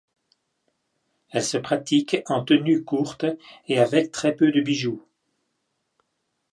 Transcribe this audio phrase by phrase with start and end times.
[1.29, 3.27] Elles se pratiquent en tenues courtes
[3.67, 5.05] et avec très peu de bijoux.